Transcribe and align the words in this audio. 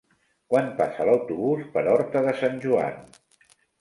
Quan 0.53 0.69
passa 0.79 1.05
l'autobús 1.09 1.67
per 1.75 1.83
Horta 1.93 2.25
de 2.29 2.33
Sant 2.41 2.59
Joan? 2.65 2.97